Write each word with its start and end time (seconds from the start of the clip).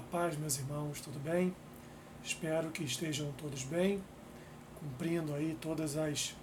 A 0.00 0.02
paz, 0.02 0.34
meus 0.38 0.58
irmãos, 0.58 0.98
tudo 1.02 1.18
bem? 1.18 1.54
Espero 2.24 2.70
que 2.70 2.82
estejam 2.82 3.30
todos 3.32 3.64
bem, 3.64 4.02
cumprindo 4.80 5.34
aí 5.34 5.54
todas 5.60 5.94
as, 5.94 6.34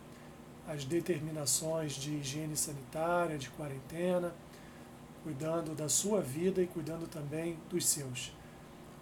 as 0.68 0.86
determinações 0.86 1.94
de 1.94 2.12
higiene 2.18 2.56
sanitária, 2.56 3.36
de 3.36 3.50
quarentena, 3.50 4.32
cuidando 5.24 5.74
da 5.74 5.90
sua 5.90 6.22
vida 6.22 6.62
e 6.62 6.68
cuidando 6.68 7.08
também 7.08 7.58
dos 7.68 7.88
seus. 7.88 8.32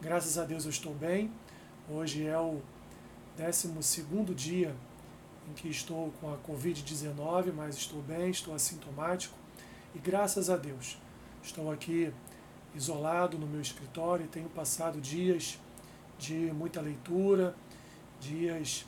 Graças 0.01 0.37
a 0.37 0.45
Deus 0.45 0.63
eu 0.63 0.71
estou 0.71 0.93
bem. 0.93 1.29
Hoje 1.89 2.25
é 2.25 2.39
o 2.39 2.61
12 3.37 4.33
dia 4.33 4.73
em 5.49 5.53
que 5.53 5.67
estou 5.67 6.13
com 6.21 6.33
a 6.33 6.37
Covid-19, 6.37 7.51
mas 7.53 7.75
estou 7.75 8.01
bem, 8.01 8.29
estou 8.29 8.55
assintomático 8.55 9.35
e 9.93 9.99
graças 9.99 10.49
a 10.49 10.55
Deus 10.55 10.97
estou 11.43 11.69
aqui 11.69 12.13
isolado 12.75 13.37
no 13.37 13.47
meu 13.47 13.61
escritório 13.61 14.25
e 14.25 14.27
tenho 14.27 14.49
passado 14.49 14.99
dias 14.99 15.57
de 16.19 16.33
muita 16.53 16.81
leitura, 16.81 17.55
dias 18.19 18.85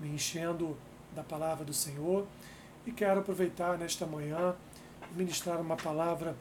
me 0.00 0.08
enchendo 0.08 0.76
da 1.14 1.22
palavra 1.22 1.64
do 1.64 1.72
Senhor 1.72 2.26
e 2.86 2.92
quero 2.92 3.20
aproveitar 3.20 3.78
nesta 3.78 4.06
manhã 4.06 4.54
e 5.10 5.18
ministrar 5.18 5.60
uma 5.60 5.76
palavra 5.76 6.36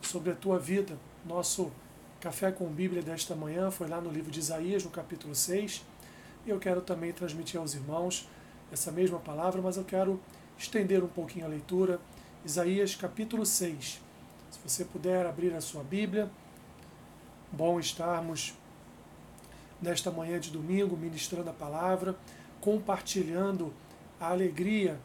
sobre 0.00 0.32
a 0.32 0.34
tua 0.34 0.58
vida. 0.58 0.96
Nosso 1.24 1.70
café 2.20 2.50
com 2.50 2.66
Bíblia 2.66 3.02
desta 3.02 3.34
manhã 3.34 3.70
foi 3.70 3.88
lá 3.88 4.00
no 4.00 4.10
livro 4.10 4.30
de 4.30 4.40
Isaías, 4.40 4.84
no 4.84 4.90
capítulo 4.90 5.34
6, 5.34 5.84
e 6.46 6.50
eu 6.50 6.58
quero 6.58 6.80
também 6.80 7.12
transmitir 7.12 7.60
aos 7.60 7.74
irmãos 7.74 8.28
essa 8.72 8.90
mesma 8.90 9.18
palavra, 9.18 9.60
mas 9.60 9.76
eu 9.76 9.84
quero 9.84 10.20
estender 10.58 11.02
um 11.04 11.08
pouquinho 11.08 11.46
a 11.46 11.48
leitura. 11.48 12.00
Isaías 12.44 12.96
capítulo 12.96 13.44
6 13.44 14.11
se 14.52 14.58
você 14.62 14.84
puder 14.84 15.24
abrir 15.24 15.54
a 15.54 15.62
sua 15.62 15.82
Bíblia, 15.82 16.30
bom 17.50 17.80
estarmos 17.80 18.54
nesta 19.80 20.10
manhã 20.10 20.38
de 20.38 20.50
domingo 20.50 20.94
ministrando 20.94 21.48
a 21.48 21.54
palavra, 21.54 22.14
compartilhando 22.60 23.72
a 24.20 24.28
alegria 24.28 25.00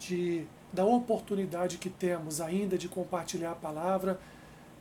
de, 0.00 0.46
da 0.72 0.86
oportunidade 0.86 1.76
que 1.76 1.90
temos 1.90 2.40
ainda 2.40 2.78
de 2.78 2.88
compartilhar 2.88 3.52
a 3.52 3.54
palavra, 3.54 4.18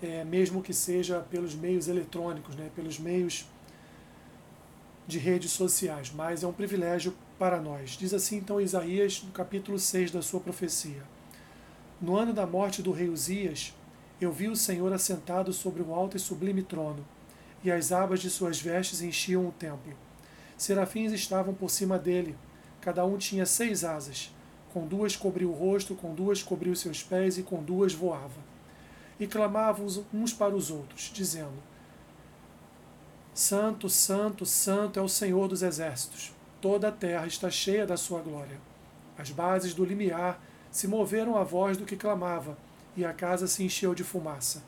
é, 0.02 0.24
mesmo 0.24 0.64
que 0.64 0.74
seja 0.74 1.20
pelos 1.30 1.54
meios 1.54 1.90
eletrônicos, 1.90 2.56
né, 2.56 2.72
pelos 2.74 2.98
meios 2.98 3.46
de 5.06 5.20
redes 5.20 5.52
sociais, 5.52 6.12
mas 6.16 6.44
é 6.44 6.48
um 6.48 6.54
privilégio 6.54 7.14
para 7.38 7.60
nós. 7.60 7.92
Diz 7.92 8.14
assim 8.14 8.38
então 8.38 8.62
Isaías, 8.62 9.22
no 9.22 9.32
capítulo 9.32 9.78
6 9.78 10.12
da 10.12 10.22
sua 10.22 10.40
profecia: 10.40 11.04
No 12.02 12.16
ano 12.16 12.34
da 12.34 12.48
morte 12.48 12.82
do 12.82 12.92
rei 12.92 13.10
Uzias, 13.10 13.74
eu 14.20 14.32
vi 14.32 14.48
o 14.48 14.56
Senhor 14.56 14.92
assentado 14.92 15.54
sobre 15.54 15.82
um 15.84 15.94
alto 15.94 16.18
e 16.18 16.20
sublime 16.20 16.64
trono, 16.64 17.06
e 17.64 17.72
as 17.72 17.92
abas 17.92 18.20
de 18.20 18.30
suas 18.30 18.60
vestes 18.60 19.02
enchiam 19.02 19.48
o 19.48 19.52
templo. 19.52 19.94
Serafins 20.58 21.12
estavam 21.12 21.54
por 21.54 21.70
cima 21.70 22.00
dele, 22.00 22.36
cada 22.82 23.06
um 23.06 23.18
tinha 23.18 23.46
seis 23.46 23.84
asas. 23.84 24.34
Com 24.74 24.88
duas 24.88 25.16
cobriu 25.16 25.50
o 25.50 25.54
rosto, 25.54 25.96
com 25.96 26.14
duas 26.14 26.42
cobriu 26.42 26.76
seus 26.76 27.04
pés 27.04 27.38
e 27.38 27.44
com 27.44 27.64
duas 27.64 27.94
voava. 27.94 28.42
E 29.20 29.28
clamavam 29.28 29.88
uns 30.14 30.34
para 30.34 30.56
os 30.56 30.70
outros, 30.70 31.12
dizendo: 31.14 31.64
Santo, 33.34 33.90
Santo, 33.90 34.46
Santo 34.46 35.00
é 35.00 35.02
o 35.02 35.08
Senhor 35.08 35.48
dos 35.48 35.62
exércitos. 35.62 36.34
Toda 36.60 36.90
a 36.90 36.92
terra 36.92 37.28
está 37.28 37.50
cheia 37.50 37.86
da 37.86 37.98
sua 37.98 38.22
glória. 38.22 38.60
As 39.18 39.30
bases 39.32 39.74
do 39.74 39.86
limiar 39.86 40.42
se 40.72 40.88
moveram 40.88 41.38
à 41.38 41.44
voz 41.44 41.78
do 41.78 41.86
que 41.86 41.96
clamava 41.96 42.58
e 42.98 43.06
a 43.06 43.14
casa 43.14 43.48
se 43.48 43.64
encheu 43.64 43.94
de 43.94 44.04
fumaça. 44.04 44.64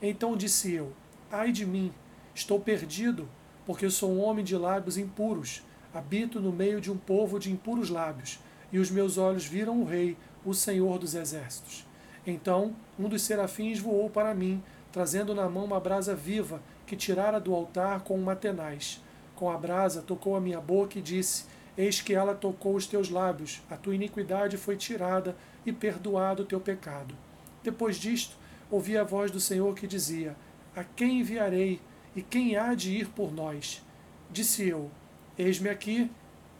Então 0.00 0.36
disse 0.36 0.72
eu: 0.72 0.92
Ai 1.32 1.50
de 1.50 1.64
mim, 1.64 1.92
estou 2.34 2.60
perdido, 2.60 3.26
porque 3.64 3.88
sou 3.88 4.12
um 4.12 4.20
homem 4.20 4.44
de 4.44 4.54
lábios 4.54 4.98
impuros, 4.98 5.62
habito 5.92 6.38
no 6.38 6.52
meio 6.52 6.80
de 6.80 6.92
um 6.92 6.96
povo 6.98 7.40
de 7.40 7.50
impuros 7.50 7.88
lábios, 7.88 8.38
e 8.70 8.78
os 8.78 8.90
meus 8.90 9.16
olhos 9.16 9.46
viram 9.46 9.80
o 9.80 9.84
Rei, 9.84 10.16
o 10.44 10.52
Senhor 10.52 10.98
dos 10.98 11.14
exércitos. 11.14 11.86
Então 12.26 12.76
um 12.98 13.08
dos 13.08 13.22
serafins 13.22 13.78
voou 13.78 14.10
para 14.10 14.34
mim, 14.34 14.62
trazendo 14.92 15.34
na 15.34 15.48
mão 15.48 15.64
uma 15.64 15.80
brasa 15.80 16.14
viva 16.14 16.60
que 16.86 16.96
tirara 16.96 17.40
do 17.40 17.54
altar 17.54 18.00
com 18.00 18.14
uma 18.14 18.36
tenaz. 18.36 19.02
Com 19.34 19.50
a 19.50 19.56
brasa 19.56 20.02
tocou 20.02 20.36
a 20.36 20.40
minha 20.40 20.60
boca 20.60 20.98
e 20.98 21.02
disse: 21.02 21.46
Eis 21.78 22.00
que 22.02 22.12
ela 22.12 22.34
tocou 22.34 22.74
os 22.74 22.86
teus 22.86 23.08
lábios, 23.08 23.62
a 23.70 23.76
tua 23.76 23.94
iniquidade 23.94 24.58
foi 24.58 24.76
tirada 24.76 25.34
e 25.64 25.72
perdoado 25.72 26.42
o 26.42 26.46
teu 26.46 26.60
pecado. 26.60 27.14
Depois 27.62 27.96
disto, 27.96 28.36
ouvi 28.70 28.96
a 28.96 29.04
voz 29.04 29.30
do 29.30 29.40
Senhor 29.40 29.74
que 29.74 29.86
dizia: 29.86 30.36
A 30.74 30.82
quem 30.82 31.20
enviarei 31.20 31.80
e 32.16 32.22
quem 32.22 32.56
há 32.56 32.74
de 32.74 32.92
ir 32.92 33.08
por 33.08 33.32
nós? 33.32 33.82
Disse 34.30 34.66
eu: 34.66 34.90
Eis-me 35.36 35.68
aqui, 35.68 36.10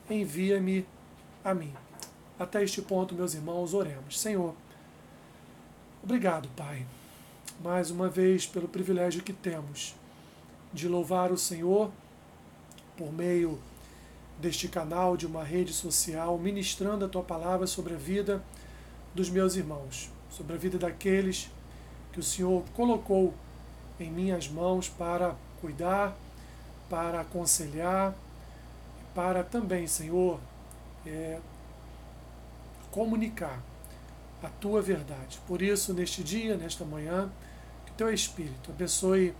envia-me 0.08 0.86
a 1.42 1.54
mim. 1.54 1.72
Até 2.38 2.62
este 2.62 2.82
ponto, 2.82 3.14
meus 3.14 3.34
irmãos, 3.34 3.74
oremos. 3.74 4.20
Senhor, 4.20 4.54
obrigado, 6.02 6.48
Pai, 6.56 6.86
mais 7.62 7.90
uma 7.90 8.08
vez 8.08 8.46
pelo 8.46 8.68
privilégio 8.68 9.22
que 9.22 9.32
temos 9.32 9.94
de 10.72 10.86
louvar 10.86 11.32
o 11.32 11.38
Senhor 11.38 11.90
por 12.96 13.12
meio 13.12 13.58
deste 14.38 14.68
canal, 14.68 15.16
de 15.16 15.26
uma 15.26 15.44
rede 15.44 15.72
social, 15.72 16.38
ministrando 16.38 17.04
a 17.04 17.08
tua 17.08 17.22
palavra 17.22 17.66
sobre 17.66 17.94
a 17.94 17.98
vida 17.98 18.42
dos 19.14 19.28
meus 19.28 19.56
irmãos 19.56 20.10
sobre 20.30 20.54
a 20.54 20.56
vida 20.56 20.78
daqueles 20.78 21.50
que 22.12 22.20
o 22.20 22.22
Senhor 22.22 22.64
colocou 22.74 23.34
em 23.98 24.10
minhas 24.10 24.48
mãos 24.48 24.88
para 24.88 25.34
cuidar, 25.60 26.16
para 26.88 27.20
aconselhar, 27.20 28.14
para 29.14 29.44
também, 29.44 29.86
Senhor, 29.86 30.40
é, 31.06 31.38
comunicar 32.90 33.60
a 34.42 34.48
tua 34.48 34.80
verdade. 34.80 35.38
Por 35.46 35.60
isso, 35.60 35.92
neste 35.92 36.22
dia, 36.22 36.56
nesta 36.56 36.84
manhã, 36.84 37.30
que 37.86 37.92
teu 37.92 38.12
Espírito 38.12 38.70
abençoe 38.70 39.34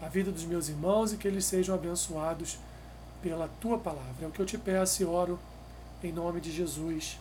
a 0.00 0.08
vida 0.08 0.32
dos 0.32 0.44
meus 0.44 0.68
irmãos 0.68 1.12
e 1.12 1.16
que 1.16 1.28
eles 1.28 1.44
sejam 1.44 1.74
abençoados 1.74 2.58
pela 3.22 3.48
tua 3.60 3.78
palavra. 3.78 4.24
É 4.24 4.26
o 4.26 4.30
que 4.30 4.40
eu 4.40 4.46
te 4.46 4.58
peço 4.58 5.02
e 5.02 5.04
oro 5.04 5.38
em 6.02 6.12
nome 6.12 6.40
de 6.40 6.50
Jesus. 6.50 7.18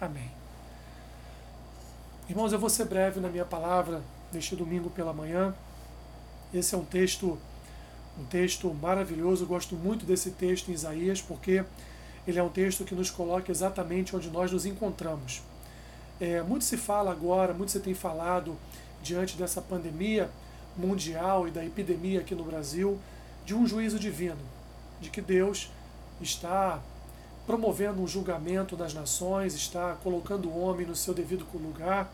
Amém. 0.00 0.43
Irmãos, 2.26 2.54
eu 2.54 2.58
vou 2.58 2.70
ser 2.70 2.86
breve 2.86 3.20
na 3.20 3.28
minha 3.28 3.44
palavra 3.44 4.02
neste 4.32 4.56
domingo 4.56 4.88
pela 4.88 5.12
manhã. 5.12 5.54
Esse 6.54 6.74
é 6.74 6.78
um 6.78 6.84
texto 6.84 7.38
um 8.18 8.24
texto 8.24 8.72
maravilhoso, 8.72 9.42
eu 9.42 9.48
gosto 9.48 9.74
muito 9.74 10.06
desse 10.06 10.30
texto 10.30 10.70
em 10.70 10.72
Isaías, 10.72 11.20
porque 11.20 11.64
ele 12.26 12.38
é 12.38 12.42
um 12.42 12.48
texto 12.48 12.84
que 12.84 12.94
nos 12.94 13.10
coloca 13.10 13.50
exatamente 13.50 14.16
onde 14.16 14.30
nós 14.30 14.50
nos 14.50 14.64
encontramos. 14.64 15.42
É, 16.18 16.40
muito 16.40 16.64
se 16.64 16.78
fala 16.78 17.10
agora, 17.10 17.52
muito 17.52 17.72
se 17.72 17.80
tem 17.80 17.92
falado 17.92 18.56
diante 19.02 19.36
dessa 19.36 19.60
pandemia 19.60 20.30
mundial 20.76 21.46
e 21.46 21.50
da 21.50 21.62
epidemia 21.62 22.20
aqui 22.20 22.34
no 22.34 22.44
Brasil, 22.44 22.98
de 23.44 23.54
um 23.54 23.66
juízo 23.66 23.98
divino, 23.98 24.40
de 24.98 25.10
que 25.10 25.20
Deus 25.20 25.70
está 26.22 26.80
promovendo 27.46 28.02
um 28.02 28.06
julgamento 28.06 28.76
das 28.76 28.94
nações, 28.94 29.54
está 29.54 29.96
colocando 30.02 30.48
o 30.48 30.58
homem 30.58 30.86
no 30.86 30.96
seu 30.96 31.12
devido 31.12 31.46
lugar, 31.54 32.12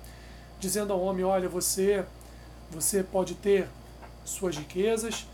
dizendo 0.59 0.93
ao 0.93 1.01
homem: 1.01 1.25
olha, 1.25 1.49
você, 1.49 2.05
você 2.71 3.03
pode 3.03 3.35
ter 3.35 3.69
suas 4.25 4.57
riquezas, 4.57 5.27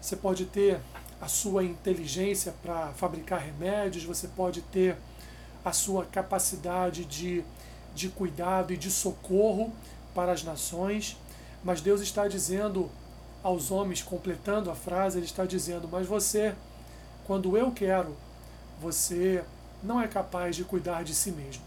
você 0.00 0.16
pode 0.16 0.46
ter 0.46 0.80
a 1.20 1.28
sua 1.28 1.62
inteligência 1.62 2.52
para 2.62 2.88
fabricar 2.88 3.40
remédios, 3.40 4.04
você 4.04 4.26
pode 4.28 4.60
ter 4.62 4.96
a 5.64 5.72
sua 5.72 6.04
capacidade 6.04 7.04
de, 7.04 7.44
de 7.94 8.08
cuidado 8.08 8.72
e 8.72 8.76
de 8.76 8.90
socorro 8.90 9.72
para 10.14 10.32
as 10.32 10.42
nações, 10.42 11.16
mas 11.62 11.80
Deus 11.80 12.00
está 12.00 12.26
dizendo 12.26 12.90
aos 13.42 13.70
homens, 13.70 14.02
completando 14.02 14.70
a 14.70 14.74
frase, 14.74 15.18
Ele 15.18 15.26
está 15.26 15.44
dizendo: 15.44 15.88
Mas 15.90 16.06
você, 16.06 16.54
quando 17.24 17.56
eu 17.56 17.70
quero 17.70 18.16
você 18.82 19.44
não 19.82 20.00
é 20.00 20.08
capaz 20.08 20.56
de 20.56 20.64
cuidar 20.64 21.04
de 21.04 21.14
si 21.14 21.30
mesmo. 21.30 21.62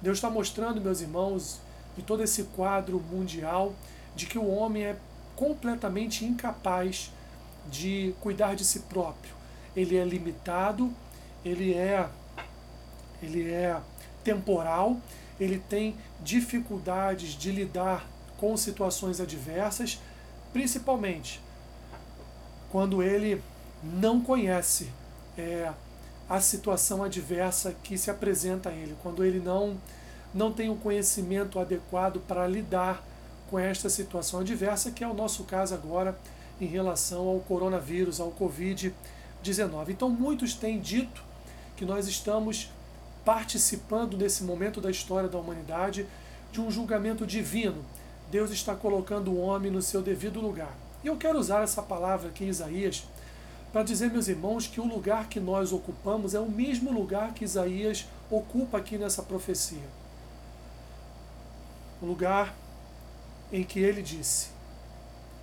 Deus 0.00 0.18
está 0.18 0.30
mostrando, 0.30 0.80
meus 0.80 1.00
irmãos, 1.00 1.60
de 1.96 2.02
todo 2.02 2.22
esse 2.22 2.44
quadro 2.44 3.00
mundial, 3.00 3.74
de 4.14 4.26
que 4.26 4.38
o 4.38 4.48
homem 4.48 4.84
é 4.84 4.96
completamente 5.34 6.24
incapaz 6.24 7.10
de 7.68 8.14
cuidar 8.20 8.54
de 8.54 8.64
si 8.64 8.80
próprio. 8.80 9.34
Ele 9.74 9.96
é 9.96 10.04
limitado, 10.04 10.92
ele 11.44 11.74
é, 11.74 12.08
ele 13.20 13.50
é 13.50 13.80
temporal, 14.22 14.96
ele 15.40 15.58
tem 15.58 15.96
dificuldades 16.22 17.30
de 17.30 17.50
lidar 17.50 18.06
com 18.38 18.56
situações 18.56 19.20
adversas, 19.20 19.98
principalmente 20.52 21.40
quando 22.70 23.02
ele 23.02 23.42
não 23.82 24.20
conhece 24.20 24.90
é, 25.36 25.72
a 26.28 26.40
situação 26.40 27.02
adversa 27.02 27.74
que 27.82 27.98
se 27.98 28.10
apresenta 28.10 28.70
a 28.70 28.72
ele, 28.72 28.96
quando 29.02 29.24
ele 29.24 29.40
não, 29.40 29.76
não 30.32 30.52
tem 30.52 30.70
o 30.70 30.76
conhecimento 30.76 31.58
adequado 31.58 32.20
para 32.20 32.46
lidar 32.46 33.04
com 33.50 33.58
esta 33.58 33.90
situação 33.90 34.40
adversa, 34.40 34.90
que 34.90 35.04
é 35.04 35.08
o 35.08 35.14
nosso 35.14 35.44
caso 35.44 35.74
agora, 35.74 36.18
em 36.60 36.66
relação 36.66 37.28
ao 37.28 37.40
coronavírus, 37.40 38.20
ao 38.20 38.32
Covid-19. 38.32 39.90
Então, 39.90 40.08
muitos 40.08 40.54
têm 40.54 40.80
dito 40.80 41.22
que 41.76 41.84
nós 41.84 42.08
estamos 42.08 42.70
participando 43.24 44.16
nesse 44.16 44.44
momento 44.44 44.80
da 44.80 44.90
história 44.90 45.28
da 45.28 45.38
humanidade 45.38 46.06
de 46.52 46.60
um 46.60 46.70
julgamento 46.70 47.26
divino. 47.26 47.84
Deus 48.30 48.50
está 48.50 48.74
colocando 48.74 49.30
o 49.30 49.38
homem 49.38 49.70
no 49.70 49.82
seu 49.82 50.02
devido 50.02 50.40
lugar. 50.40 50.74
E 51.02 51.06
eu 51.06 51.16
quero 51.16 51.38
usar 51.38 51.62
essa 51.62 51.82
palavra 51.82 52.28
aqui 52.28 52.44
em 52.44 52.48
Isaías 52.48 53.04
para 53.74 53.82
dizer, 53.82 54.08
meus 54.08 54.28
irmãos, 54.28 54.68
que 54.68 54.80
o 54.80 54.86
lugar 54.86 55.28
que 55.28 55.40
nós 55.40 55.72
ocupamos 55.72 56.32
é 56.32 56.38
o 56.38 56.48
mesmo 56.48 56.92
lugar 56.92 57.34
que 57.34 57.42
Isaías 57.42 58.06
ocupa 58.30 58.78
aqui 58.78 58.96
nessa 58.96 59.20
profecia. 59.20 59.88
O 62.00 62.06
lugar 62.06 62.54
em 63.52 63.64
que 63.64 63.80
ele 63.80 64.00
disse: 64.00 64.50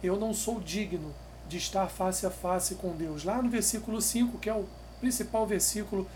Eu 0.01 0.17
não 0.17 0.33
sou 0.33 0.61
digno 0.61 1.13
de 1.49 1.57
estar 1.57 1.89
face 1.89 2.25
a 2.25 2.31
face 2.31 2.75
com 2.75 2.95
Deus. 2.95 3.25
Lá 3.25 3.41
no 3.41 3.49
versículo 3.49 4.01
5, 4.01 4.37
que 4.37 4.49
é 4.49 4.53
o 4.53 4.65
principal 5.01 5.45
versículo 5.45 6.07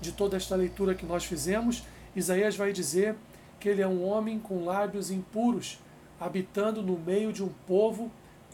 de 0.00 0.10
toda 0.10 0.36
esta 0.36 0.56
leitura 0.56 0.92
que 0.92 1.06
nós 1.06 1.24
fizemos, 1.24 1.84
Isaías 2.16 2.56
vai 2.56 2.72
dizer 2.72 3.14
que 3.60 3.68
ele 3.68 3.80
é 3.80 3.86
um 3.86 4.04
homem 4.04 4.40
com 4.40 4.64
lábios 4.64 5.08
impuros, 5.08 5.78
habitando 6.18 6.82
no 6.82 6.98
meio 6.98 7.32
de 7.32 7.44
um 7.44 7.52
povo 7.64 8.10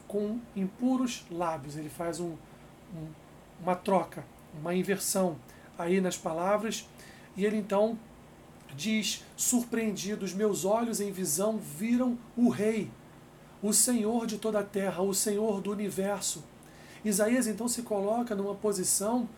com 0.06 0.38
impuros 0.54 1.24
lábios. 1.30 1.76
Ele 1.76 1.88
faz 1.88 2.20
um, 2.20 2.36
uma 3.62 3.74
troca, 3.74 4.24
uma 4.60 4.74
inversão 4.74 5.36
aí 5.78 6.00
nas 6.00 6.16
palavras, 6.16 6.88
e 7.36 7.44
ele 7.44 7.56
então 7.56 7.98
diz, 8.74 9.24
surpreendido, 9.36 10.24
os 10.24 10.32
meus 10.32 10.64
olhos 10.64 11.00
em 11.00 11.10
visão 11.10 11.58
viram 11.58 12.18
o 12.36 12.48
Rei, 12.48 12.90
o 13.62 13.72
Senhor 13.72 14.26
de 14.26 14.38
toda 14.38 14.60
a 14.60 14.64
terra, 14.64 15.02
o 15.02 15.14
Senhor 15.14 15.60
do 15.60 15.70
universo. 15.70 16.44
Isaías 17.04 17.46
então 17.46 17.66
se 17.66 17.82
coloca 17.82 18.34
numa 18.34 18.54
posição 18.54 19.28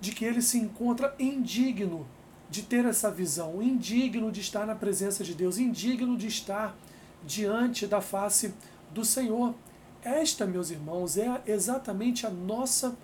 de 0.00 0.12
que 0.12 0.24
ele 0.24 0.42
se 0.42 0.58
encontra 0.58 1.14
indigno 1.18 2.06
de 2.50 2.62
ter 2.62 2.84
essa 2.84 3.10
visão, 3.10 3.62
indigno 3.62 4.30
de 4.30 4.40
estar 4.40 4.66
na 4.66 4.74
presença 4.74 5.24
de 5.24 5.34
Deus, 5.34 5.58
indigno 5.58 6.16
de 6.16 6.26
estar 6.26 6.76
diante 7.24 7.86
da 7.86 8.00
face 8.00 8.52
do 8.90 9.04
Senhor. 9.04 9.54
Esta, 10.04 10.46
meus 10.46 10.70
irmãos, 10.70 11.16
é 11.16 11.42
exatamente 11.46 12.26
a 12.26 12.30
nossa 12.30 12.96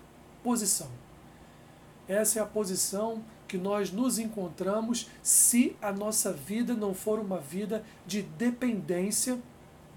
posição. 0.43 0.87
Essa 2.07 2.39
é 2.39 2.41
a 2.41 2.45
posição 2.45 3.23
que 3.47 3.57
nós 3.57 3.91
nos 3.91 4.19
encontramos 4.19 5.09
se 5.23 5.75
a 5.81 5.91
nossa 5.91 6.33
vida 6.33 6.73
não 6.73 6.93
for 6.93 7.19
uma 7.19 7.39
vida 7.39 7.83
de 8.05 8.21
dependência 8.21 9.39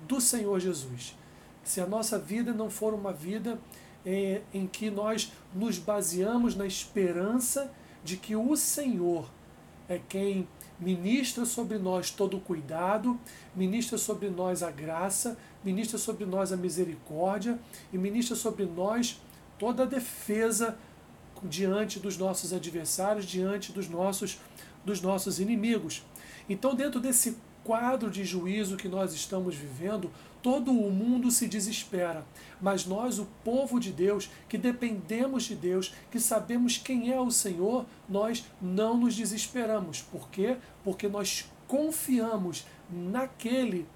do 0.06 0.20
Senhor 0.20 0.60
Jesus. 0.60 1.16
Se 1.64 1.80
a 1.80 1.86
nossa 1.86 2.18
vida 2.18 2.52
não 2.52 2.70
for 2.70 2.94
uma 2.94 3.12
vida 3.12 3.58
é, 4.04 4.42
em 4.52 4.66
que 4.66 4.90
nós 4.90 5.32
nos 5.54 5.78
baseamos 5.78 6.54
na 6.54 6.66
esperança 6.66 7.72
de 8.04 8.16
que 8.16 8.34
o 8.34 8.56
Senhor 8.56 9.30
é 9.88 10.00
quem 10.08 10.48
ministra 10.78 11.44
sobre 11.44 11.78
nós 11.78 12.10
todo 12.10 12.36
o 12.36 12.40
cuidado, 12.40 13.18
ministra 13.54 13.96
sobre 13.96 14.28
nós 14.28 14.62
a 14.62 14.70
graça, 14.70 15.36
ministra 15.64 15.98
sobre 15.98 16.24
nós 16.24 16.52
a 16.52 16.56
misericórdia 16.56 17.58
e 17.92 17.98
ministra 17.98 18.36
sobre 18.36 18.64
nós 18.64 19.20
toda 19.58 19.84
a 19.84 19.86
defesa 19.86 20.76
diante 21.42 21.98
dos 21.98 22.16
nossos 22.16 22.52
adversários, 22.52 23.26
diante 23.26 23.72
dos 23.72 23.88
nossos, 23.88 24.38
dos 24.84 25.00
nossos 25.00 25.40
inimigos. 25.40 26.04
Então, 26.48 26.74
dentro 26.74 27.00
desse 27.00 27.36
quadro 27.64 28.10
de 28.10 28.24
juízo 28.24 28.76
que 28.76 28.88
nós 28.88 29.14
estamos 29.14 29.54
vivendo, 29.54 30.10
todo 30.42 30.72
o 30.72 30.90
mundo 30.90 31.30
se 31.30 31.46
desespera. 31.46 32.24
Mas 32.60 32.84
nós, 32.84 33.18
o 33.18 33.26
povo 33.44 33.78
de 33.78 33.92
Deus, 33.92 34.28
que 34.48 34.58
dependemos 34.58 35.44
de 35.44 35.54
Deus, 35.54 35.94
que 36.10 36.18
sabemos 36.18 36.76
quem 36.76 37.12
é 37.12 37.20
o 37.20 37.30
Senhor, 37.30 37.86
nós 38.08 38.44
não 38.60 38.96
nos 38.96 39.14
desesperamos. 39.14 40.02
Por 40.02 40.28
quê? 40.28 40.56
Porque 40.82 41.08
nós 41.08 41.48
confiamos 41.68 42.66
naquele 42.90 43.86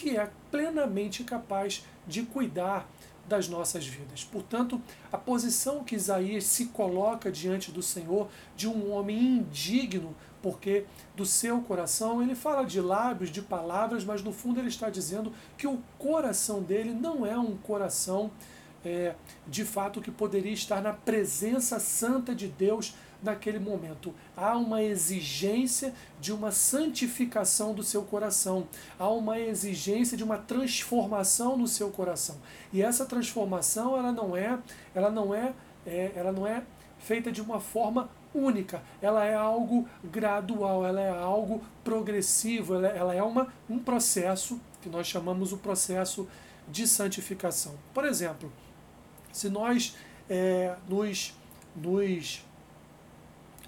que 0.00 0.16
é 0.16 0.30
plenamente 0.50 1.22
capaz 1.22 1.84
de 2.06 2.22
cuidar 2.22 2.88
das 3.28 3.48
nossas 3.48 3.86
vidas. 3.86 4.24
Portanto, 4.24 4.80
a 5.12 5.18
posição 5.18 5.84
que 5.84 5.94
Isaías 5.94 6.44
se 6.44 6.68
coloca 6.68 7.30
diante 7.30 7.70
do 7.70 7.82
Senhor 7.82 8.26
de 8.56 8.66
um 8.66 8.90
homem 8.90 9.18
indigno, 9.18 10.16
porque 10.40 10.86
do 11.14 11.26
seu 11.26 11.60
coração 11.60 12.22
ele 12.22 12.34
fala 12.34 12.64
de 12.64 12.80
lábios, 12.80 13.30
de 13.30 13.42
palavras, 13.42 14.02
mas 14.02 14.22
no 14.22 14.32
fundo 14.32 14.58
ele 14.58 14.68
está 14.68 14.88
dizendo 14.88 15.34
que 15.58 15.66
o 15.66 15.78
coração 15.98 16.62
dele 16.62 16.94
não 16.94 17.26
é 17.26 17.38
um 17.38 17.58
coração 17.58 18.30
é, 18.82 19.14
de 19.46 19.66
fato 19.66 20.00
que 20.00 20.10
poderia 20.10 20.54
estar 20.54 20.80
na 20.80 20.94
presença 20.94 21.78
santa 21.78 22.34
de 22.34 22.48
Deus 22.48 22.94
naquele 23.22 23.58
momento. 23.58 24.14
Há 24.36 24.56
uma 24.56 24.82
exigência 24.82 25.94
de 26.20 26.32
uma 26.32 26.50
santificação 26.50 27.74
do 27.74 27.82
seu 27.82 28.02
coração, 28.02 28.66
há 28.98 29.08
uma 29.08 29.38
exigência 29.38 30.16
de 30.16 30.24
uma 30.24 30.38
transformação 30.38 31.56
no 31.56 31.66
seu 31.66 31.90
coração. 31.90 32.36
E 32.72 32.82
essa 32.82 33.04
transformação, 33.04 33.96
ela 33.96 34.12
não 34.12 34.36
é, 34.36 34.58
ela 34.94 35.10
não 35.10 35.34
é, 35.34 35.52
é 35.86 36.12
ela 36.14 36.32
não 36.32 36.46
é 36.46 36.62
feita 36.98 37.32
de 37.32 37.40
uma 37.40 37.60
forma 37.60 38.10
única, 38.34 38.82
ela 39.02 39.24
é 39.24 39.34
algo 39.34 39.88
gradual, 40.04 40.84
ela 40.84 41.00
é 41.00 41.10
algo 41.10 41.62
progressivo, 41.82 42.74
ela, 42.74 42.88
ela 42.88 43.14
é 43.14 43.22
uma, 43.22 43.52
um 43.68 43.78
processo 43.78 44.60
que 44.80 44.88
nós 44.88 45.06
chamamos 45.06 45.52
o 45.52 45.58
processo 45.58 46.28
de 46.68 46.86
santificação. 46.86 47.74
Por 47.92 48.04
exemplo, 48.04 48.52
se 49.32 49.48
nós 49.48 49.96
é, 50.28 50.76
nos, 50.88 51.34
nos 51.74 52.44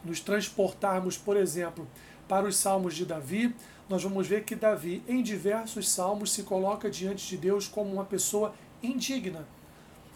nos 0.05 0.21
transportarmos, 0.21 1.17
por 1.17 1.37
exemplo, 1.37 1.87
para 2.29 2.47
os 2.47 2.57
salmos 2.57 2.95
de 2.95 3.05
Davi, 3.05 3.55
nós 3.89 4.03
vamos 4.03 4.27
ver 4.27 4.45
que 4.45 4.55
Davi, 4.55 5.03
em 5.07 5.23
diversos 5.23 5.89
salmos, 5.89 6.33
se 6.33 6.45
coloca 6.45 6.91
diante 6.91 7.29
de 7.29 7.37
Deus 7.37 7.69
como 7.69 7.93
uma 7.93 8.05
pessoa 8.05 8.55
indigna, 8.83 9.47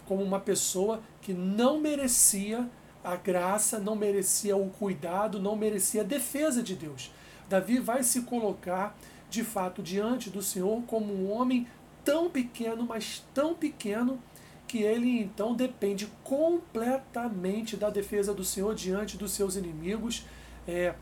como 0.05 0.23
uma 0.23 0.39
pessoa 0.39 1.01
que 1.21 1.33
não 1.33 1.79
merecia 1.79 2.67
a 3.03 3.15
graça, 3.15 3.79
não 3.79 3.95
merecia 3.95 4.57
o 4.57 4.69
cuidado, 4.69 5.39
não 5.39 5.55
merecia 5.55 6.01
a 6.01 6.03
defesa 6.03 6.63
de 6.63 6.75
Deus. 6.75 7.11
Davi 7.47 7.79
vai 7.79 8.03
se 8.03 8.21
colocar, 8.21 8.97
de 9.29 9.43
fato, 9.43 9.81
diante 9.81 10.29
do 10.29 10.41
Senhor 10.41 10.81
como 10.83 11.13
um 11.13 11.31
homem 11.31 11.67
tão 12.03 12.29
pequeno, 12.29 12.83
mas 12.83 13.23
tão 13.33 13.53
pequeno, 13.53 14.19
que 14.67 14.83
ele 14.83 15.21
então 15.21 15.53
depende 15.53 16.07
completamente 16.23 17.77
da 17.77 17.89
defesa 17.89 18.33
do 18.33 18.43
Senhor 18.43 18.75
diante 18.75 19.17
dos 19.17 19.31
seus 19.31 19.55
inimigos 19.55 20.25
é, 20.67 20.93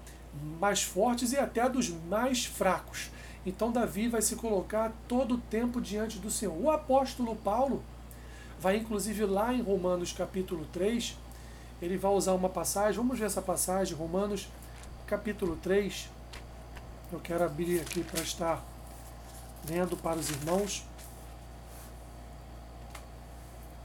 mais 0.59 0.83
fortes 0.83 1.31
e 1.31 1.37
até 1.37 1.67
dos 1.67 1.89
mais 1.89 2.45
fracos. 2.45 3.09
Então 3.45 3.71
Davi 3.71 4.07
vai 4.07 4.21
se 4.21 4.35
colocar 4.35 4.93
todo 5.07 5.35
o 5.35 5.37
tempo 5.37 5.81
diante 5.81 6.19
do 6.19 6.29
Senhor. 6.29 6.55
O 6.55 6.69
apóstolo 6.69 7.35
Paulo 7.35 7.83
vai 8.59 8.77
inclusive 8.77 9.25
lá 9.25 9.53
em 9.53 9.61
Romanos 9.61 10.13
capítulo 10.13 10.65
3, 10.71 11.17
ele 11.81 11.97
vai 11.97 12.11
usar 12.11 12.33
uma 12.33 12.49
passagem, 12.49 12.95
vamos 12.95 13.19
ver 13.19 13.25
essa 13.25 13.41
passagem, 13.41 13.95
Romanos 13.95 14.47
capítulo 15.05 15.57
3. 15.57 16.09
Eu 17.11 17.19
quero 17.19 17.43
abrir 17.43 17.81
aqui 17.81 18.03
para 18.03 18.21
estar 18.21 18.65
lendo 19.69 19.95
para 19.97 20.17
os 20.17 20.29
irmãos. 20.29 20.83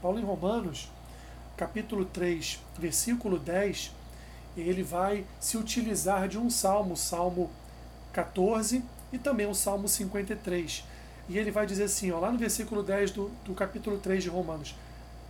Paulo 0.01 0.19
em 0.19 0.23
Romanos, 0.23 0.89
capítulo 1.55 2.05
3, 2.05 2.59
versículo 2.79 3.37
10, 3.37 3.91
ele 4.57 4.81
vai 4.81 5.25
se 5.39 5.57
utilizar 5.57 6.27
de 6.27 6.39
um 6.39 6.49
salmo, 6.49 6.97
Salmo 6.97 7.51
14 8.11 8.83
e 9.13 9.19
também 9.19 9.45
o 9.45 9.53
Salmo 9.53 9.87
53. 9.87 10.83
E 11.29 11.37
ele 11.37 11.51
vai 11.51 11.67
dizer 11.67 11.83
assim, 11.83 12.11
ó, 12.11 12.19
lá 12.19 12.31
no 12.31 12.39
versículo 12.39 12.81
10 12.81 13.11
do, 13.11 13.29
do 13.45 13.53
capítulo 13.53 13.99
3 13.99 14.23
de 14.23 14.29
Romanos: 14.29 14.75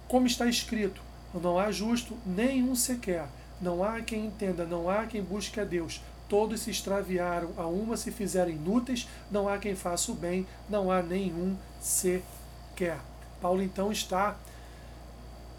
Como 0.07 0.25
está 0.25 0.45
escrito, 0.45 1.01
não 1.33 1.59
há 1.59 1.69
justo 1.69 2.17
nenhum 2.25 2.73
sequer, 2.73 3.27
não 3.59 3.83
há 3.83 3.99
quem 3.99 4.27
entenda, 4.27 4.65
não 4.65 4.89
há 4.89 5.05
quem 5.05 5.21
busque 5.21 5.59
a 5.59 5.65
Deus. 5.65 6.01
Todos 6.29 6.61
se 6.61 6.71
extraviaram, 6.71 7.49
a 7.57 7.67
uma 7.67 7.97
se 7.97 8.09
fizeram 8.09 8.51
inúteis, 8.51 9.05
não 9.29 9.49
há 9.49 9.57
quem 9.57 9.75
faça 9.75 10.13
o 10.13 10.15
bem, 10.15 10.47
não 10.69 10.89
há 10.89 11.03
nenhum 11.03 11.57
sequer. 11.81 12.97
Paulo 13.41 13.61
então 13.61 13.91
está 13.91 14.37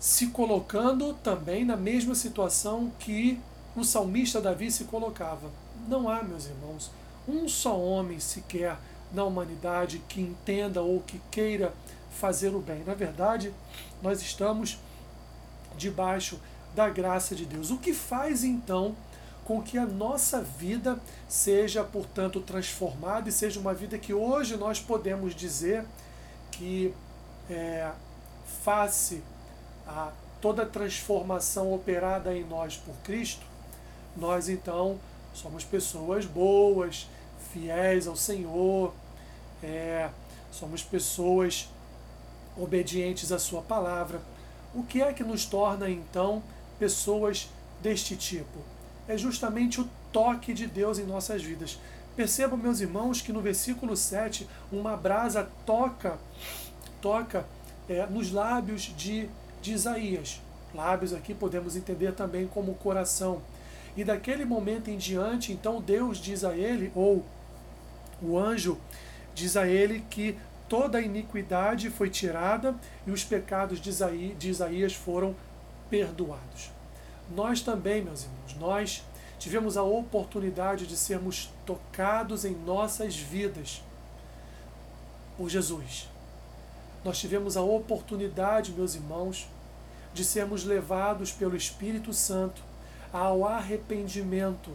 se 0.03 0.27
colocando 0.27 1.15
também 1.23 1.65
na 1.65 1.77
mesma 1.77 2.17
situação 2.17 2.91
que 2.99 3.39
o 3.77 3.85
salmista 3.85 4.41
Davi 4.41 4.69
se 4.69 4.83
colocava. 4.83 5.49
Não 5.87 6.09
há, 6.09 6.25
meus 6.25 6.47
irmãos, 6.47 6.91
um 7.29 7.47
só 7.49 7.79
homem 7.79 8.19
sequer 8.19 8.77
na 9.13 9.23
humanidade 9.23 10.03
que 10.09 10.21
entenda 10.21 10.83
ou 10.83 10.99
que 11.03 11.21
queira 11.31 11.73
fazer 12.11 12.49
o 12.49 12.59
bem. 12.59 12.83
Na 12.85 12.95
verdade, 12.95 13.55
nós 14.03 14.21
estamos 14.21 14.77
debaixo 15.79 16.41
da 16.75 16.89
graça 16.89 17.37
de 17.37 17.47
Deus. 17.47 17.71
O 17.71 17.79
que 17.79 17.95
faz 17.95 18.43
então 18.43 18.97
com 19.45 19.63
que 19.63 19.79
a 19.79 19.87
nossa 19.87 20.43
vida 20.43 20.99
seja, 21.29 21.85
portanto, 21.85 22.41
transformada 22.41 23.29
e 23.29 23.33
seja 23.33 23.61
uma 23.61 23.73
vida 23.73 23.97
que 23.97 24.13
hoje 24.13 24.57
nós 24.57 24.81
podemos 24.81 25.33
dizer 25.33 25.85
que 26.51 26.93
é, 27.49 27.93
face 28.65 29.23
a 29.87 30.13
toda 30.41 30.67
transformação 30.67 31.73
operada 31.73 32.37
em 32.37 32.45
nós 32.45 32.77
por 32.77 32.95
Cristo, 33.05 33.45
nós 34.17 34.49
então 34.49 34.99
somos 35.33 35.65
pessoas 35.65 36.27
boas, 36.27 37.09
fiéis 37.53 38.07
ao 38.07 38.17
Senhor, 38.17 38.93
é, 39.63 40.11
somos 40.51 40.83
pessoas 40.83 41.69
obedientes 42.57 43.33
à 43.33 43.39
Sua 43.39 43.63
palavra. 43.63 44.21
O 44.75 44.83
que 44.83 45.03
é 45.03 45.13
que 45.13 45.25
nos 45.25 45.45
torna 45.45 45.89
então 45.89 46.43
pessoas 46.79 47.49
deste 47.83 48.17
tipo? 48.17 48.59
É 49.09 49.17
justamente 49.17 49.81
o 49.81 49.89
toque 50.13 50.53
de 50.53 50.67
Deus 50.67 50.99
em 50.99 51.05
nossas 51.05 51.43
vidas. 51.43 51.79
Percebam, 52.15 52.59
meus 52.59 52.81
irmãos, 52.81 53.23
que 53.23 53.33
no 53.33 53.41
versículo 53.41 53.97
7, 53.97 54.47
uma 54.71 54.97
brasa 54.97 55.49
toca, 55.65 56.19
toca 57.01 57.47
é, 57.89 58.05
nos 58.07 58.31
lábios 58.31 58.83
de, 58.97 59.29
de 59.63 59.73
Isaías. 59.73 60.41
Lábios 60.75 61.15
aqui 61.15 61.33
podemos 61.33 61.77
entender 61.77 62.13
também 62.13 62.47
como 62.47 62.75
coração. 62.75 63.41
E 63.97 64.05
daquele 64.05 64.45
momento 64.45 64.89
em 64.89 64.97
diante, 64.97 65.53
então 65.53 65.81
Deus 65.81 66.19
diz 66.19 66.45
a 66.45 66.57
ele, 66.57 66.91
ou 66.95 67.25
o 68.23 68.39
anjo 68.39 68.79
diz 69.35 69.57
a 69.57 69.67
ele 69.67 70.05
que 70.11 70.37
toda 70.69 70.99
a 70.99 71.03
iniquidade 71.03 71.91
foi 71.91 72.09
tirada 72.09 72.75
e 73.07 73.11
os 73.11 73.23
pecados 73.23 73.81
de 73.81 73.91
Isaías, 74.49 74.95
foram 74.95 75.37
perdoados. 75.91 76.71
Nós 77.35 77.61
também, 77.61 78.03
meus 78.03 78.25
irmãos, 78.25 78.57
nós 78.59 79.05
tivemos 79.39 79.77
a 79.77 79.83
oportunidade 79.83 80.87
de 80.87 80.97
sermos 80.97 81.51
tocados 81.67 82.45
em 82.45 82.55
nossas 82.55 83.17
vidas 83.17 83.83
por 85.37 85.51
Jesus. 85.51 86.09
Nós 87.05 87.19
tivemos 87.19 87.57
a 87.57 87.63
oportunidade, 87.63 88.73
meus 88.73 88.95
irmãos, 88.95 89.49
de 90.13 90.25
sermos 90.25 90.65
levados 90.65 91.33
pelo 91.33 91.57
Espírito 91.57 92.13
Santo 92.13 92.63
ao 93.13 93.47
arrependimento, 93.47 94.71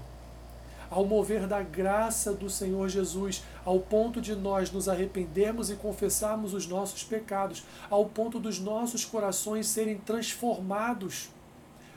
ao 0.89 1.05
mover 1.05 1.47
da 1.47 1.61
graça 1.61 2.31
do 2.31 2.49
Senhor 2.49 2.87
Jesus, 2.87 3.43
ao 3.65 3.79
ponto 3.79 4.21
de 4.21 4.35
nós 4.35 4.71
nos 4.71 4.87
arrependermos 4.87 5.69
e 5.69 5.75
confessarmos 5.75 6.53
os 6.53 6.67
nossos 6.67 7.03
pecados, 7.03 7.63
ao 7.89 8.05
ponto 8.05 8.39
dos 8.39 8.59
nossos 8.59 9.03
corações 9.03 9.67
serem 9.67 9.97
transformados. 9.97 11.29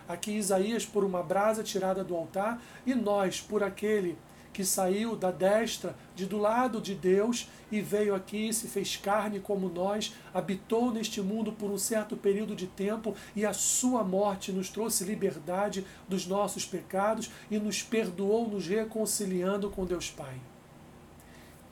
Aqui 0.09 0.33
Isaías 0.33 0.85
por 0.85 1.05
uma 1.05 1.23
brasa 1.23 1.63
tirada 1.63 2.03
do 2.03 2.17
altar, 2.17 2.61
e 2.85 2.95
nós 2.95 3.41
por 3.41 3.63
aquele 3.63 4.19
que 4.53 4.65
saiu 4.65 5.15
da 5.15 5.31
destra, 5.31 5.95
de 6.15 6.27
do 6.27 6.39
lado 6.39 6.81
de 6.81 6.95
Deus 6.95 7.49
e 7.71 7.81
veio 7.81 8.15
aqui, 8.15 8.53
se 8.53 8.67
fez 8.67 8.97
carne 8.97 9.39
como 9.39 9.69
nós, 9.69 10.15
habitou 10.35 10.91
neste 10.91 11.21
mundo 11.21 11.53
por 11.53 11.71
um 11.71 11.79
certo 11.79 12.17
período 12.17 12.57
de 12.57 12.67
tempo 12.67 13.15
e 13.35 13.47
a 13.47 13.53
sua 13.53 14.03
morte 14.03 14.53
nos 14.53 14.69
trouxe 14.69 15.05
liberdade 15.05 15.87
dos 16.09 16.27
nossos 16.27 16.65
pecados 16.65 17.31
e 17.51 17.59
nos 17.59 17.83
perdoou, 17.83 18.49
nos 18.49 18.67
reconciliando 18.67 19.71
com 19.71 19.85
Deus 19.85 20.11
Pai. 20.11 20.41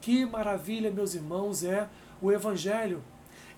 Que 0.00 0.24
maravilha, 0.24 0.90
meus 0.90 1.14
irmãos, 1.14 1.64
é 1.64 1.88
o 2.22 2.30
Evangelho 2.30 3.02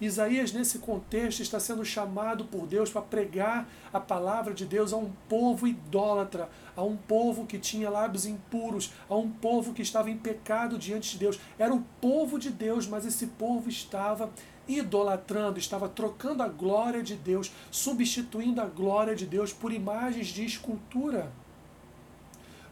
Isaías, 0.01 0.53
nesse 0.53 0.79
contexto, 0.79 1.43
está 1.43 1.61
sendo 1.61 1.85
chamado 1.85 2.47
por 2.47 2.67
Deus 2.67 2.89
para 2.91 3.03
pregar 3.03 3.69
a 3.93 4.01
palavra 4.01 4.55
de 4.55 4.65
Deus 4.65 4.95
a 4.95 4.97
um 4.97 5.13
povo 5.29 5.69
idólatra, 5.69 6.49
a 6.75 6.83
um 6.83 6.97
povo 6.97 7.45
que 7.45 7.59
tinha 7.59 7.91
lábios 7.91 8.25
impuros, 8.25 8.93
a 9.11 9.15
um 9.15 9.31
povo 9.31 9.75
que 9.75 9.83
estava 9.83 10.09
em 10.11 10.17
pecado 10.17 10.79
diante 10.79 11.13
de 11.13 11.19
Deus. 11.19 11.39
Era 11.59 11.75
o 11.75 11.83
povo 12.01 12.39
de 12.39 12.49
Deus, 12.49 12.87
mas 12.87 13.05
esse 13.05 13.27
povo 13.27 13.69
estava 13.69 14.31
idolatrando, 14.67 15.59
estava 15.59 15.87
trocando 15.87 16.43
a 16.43 16.49
glória 16.49 17.03
de 17.03 17.17
Deus, 17.17 17.53
substituindo 17.71 18.63
a 18.63 18.67
glória 18.67 19.15
de 19.15 19.27
Deus 19.27 19.53
por 19.53 19.71
imagens 19.71 20.29
de 20.29 20.47
escultura, 20.47 21.31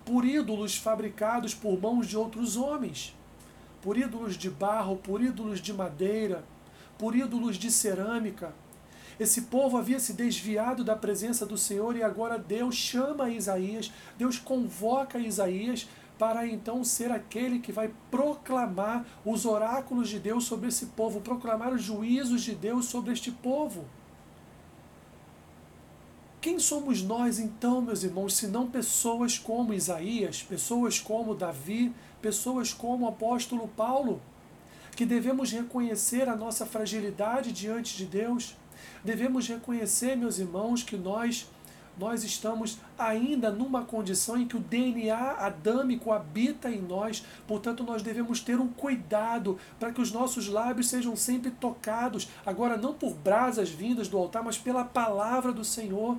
por 0.02 0.24
ídolos 0.24 0.78
fabricados 0.78 1.54
por 1.54 1.78
mãos 1.78 2.06
de 2.06 2.16
outros 2.16 2.56
homens, 2.56 3.14
por 3.82 3.98
ídolos 3.98 4.38
de 4.38 4.48
barro, 4.48 4.96
por 4.96 5.20
ídolos 5.20 5.60
de 5.60 5.74
madeira 5.74 6.42
por 6.98 7.14
ídolos 7.14 7.56
de 7.56 7.70
cerâmica. 7.70 8.52
Esse 9.18 9.42
povo 9.42 9.76
havia 9.76 9.98
se 9.98 10.12
desviado 10.12 10.84
da 10.84 10.94
presença 10.94 11.46
do 11.46 11.56
Senhor 11.56 11.96
e 11.96 12.02
agora 12.02 12.38
Deus 12.38 12.74
chama 12.76 13.30
Isaías, 13.30 13.90
Deus 14.16 14.38
convoca 14.38 15.18
Isaías 15.18 15.88
para 16.18 16.46
então 16.46 16.82
ser 16.82 17.12
aquele 17.12 17.60
que 17.60 17.72
vai 17.72 17.90
proclamar 18.10 19.06
os 19.24 19.46
oráculos 19.46 20.08
de 20.08 20.18
Deus 20.18 20.44
sobre 20.44 20.68
esse 20.68 20.86
povo, 20.86 21.20
proclamar 21.20 21.72
os 21.72 21.82
juízos 21.82 22.42
de 22.42 22.54
Deus 22.54 22.86
sobre 22.86 23.12
este 23.12 23.30
povo. 23.30 23.84
Quem 26.40 26.58
somos 26.58 27.02
nós 27.02 27.38
então, 27.38 27.82
meus 27.82 28.04
irmãos, 28.04 28.36
se 28.36 28.46
não 28.46 28.68
pessoas 28.68 29.38
como 29.38 29.74
Isaías, 29.74 30.42
pessoas 30.42 31.00
como 31.00 31.34
Davi, 31.34 31.92
pessoas 32.22 32.72
como 32.72 33.04
o 33.04 33.08
apóstolo 33.08 33.68
Paulo? 33.68 34.20
Que 34.98 35.06
devemos 35.06 35.52
reconhecer 35.52 36.28
a 36.28 36.34
nossa 36.34 36.66
fragilidade 36.66 37.52
diante 37.52 37.96
de 37.96 38.04
Deus. 38.04 38.56
Devemos 39.04 39.46
reconhecer, 39.46 40.16
meus 40.16 40.40
irmãos, 40.40 40.82
que 40.82 40.96
nós 40.96 41.48
nós 41.96 42.24
estamos 42.24 42.80
ainda 42.98 43.48
numa 43.48 43.84
condição 43.84 44.36
em 44.36 44.46
que 44.46 44.56
o 44.56 44.60
DNA 44.60 45.36
adâmico 45.38 46.10
habita 46.10 46.68
em 46.68 46.80
nós, 46.82 47.24
portanto, 47.46 47.84
nós 47.84 48.02
devemos 48.02 48.40
ter 48.40 48.58
um 48.58 48.66
cuidado 48.66 49.56
para 49.78 49.92
que 49.92 50.00
os 50.00 50.10
nossos 50.10 50.48
lábios 50.48 50.88
sejam 50.88 51.14
sempre 51.14 51.52
tocados, 51.52 52.28
agora 52.44 52.76
não 52.76 52.92
por 52.92 53.14
brasas 53.14 53.70
vindas 53.70 54.08
do 54.08 54.18
altar, 54.18 54.42
mas 54.42 54.58
pela 54.58 54.84
palavra 54.84 55.52
do 55.52 55.64
Senhor. 55.64 56.18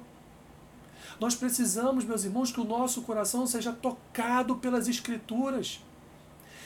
Nós 1.19 1.35
precisamos, 1.35 2.05
meus 2.05 2.23
irmãos, 2.23 2.49
que 2.49 2.61
o 2.61 2.65
nosso 2.65 3.01
coração 3.01 3.45
seja 3.45 3.73
tocado 3.73 4.55
pelas 4.55 4.87
Escrituras. 4.87 5.81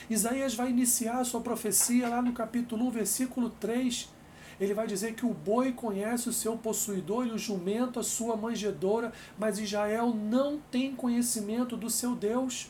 Isaías 0.09 0.55
vai 0.55 0.69
iniciar 0.69 1.19
a 1.19 1.23
sua 1.23 1.41
profecia 1.41 2.09
lá 2.09 2.21
no 2.21 2.33
capítulo 2.33 2.85
1, 2.87 2.91
versículo 2.91 3.49
3. 3.49 4.09
Ele 4.59 4.73
vai 4.73 4.85
dizer 4.85 5.15
que 5.15 5.25
o 5.25 5.33
boi 5.33 5.71
conhece 5.71 6.29
o 6.29 6.33
seu 6.33 6.57
possuidor 6.57 7.27
e 7.27 7.31
o 7.31 7.37
jumento 7.37 7.99
a 7.99 8.03
sua 8.03 8.35
manjedoura, 8.35 9.11
mas 9.37 9.59
Israel 9.59 10.13
não 10.13 10.59
tem 10.71 10.95
conhecimento 10.95 11.75
do 11.75 11.89
seu 11.89 12.15
Deus. 12.15 12.69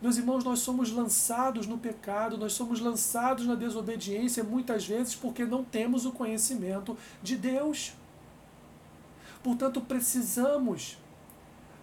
Meus 0.00 0.18
irmãos, 0.18 0.44
nós 0.44 0.58
somos 0.58 0.90
lançados 0.90 1.66
no 1.66 1.78
pecado, 1.78 2.36
nós 2.36 2.52
somos 2.52 2.80
lançados 2.80 3.46
na 3.46 3.54
desobediência 3.54 4.44
muitas 4.44 4.86
vezes 4.86 5.14
porque 5.14 5.44
não 5.44 5.64
temos 5.64 6.04
o 6.04 6.12
conhecimento 6.12 6.96
de 7.22 7.36
Deus. 7.36 7.94
Portanto, 9.42 9.80
precisamos 9.80 10.98